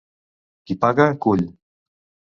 Qui 0.71 0.77
paga, 0.85 1.07
cull. 1.27 1.47